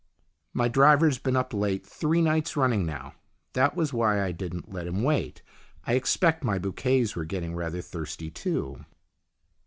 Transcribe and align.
"My 0.53 0.67
driver's 0.67 1.19
been 1.19 1.35
up 1.35 1.53
late 1.53 1.85
three 1.85 2.23
nights 2.23 2.57
running 2.57 2.87
now. 2.87 3.13
That 3.53 3.75
was 3.75 3.93
why 3.93 4.23
I 4.25 4.31
didn't 4.31 4.73
let 4.73 4.87
him 4.87 5.03
wait. 5.03 5.43
I 5.85 5.93
expect 5.93 6.43
my 6.43 6.57
bouquets 6.57 7.15
were 7.15 7.23
getting 7.23 7.53
rather 7.53 7.81
thirsty 7.83 8.31
too." 8.31 8.83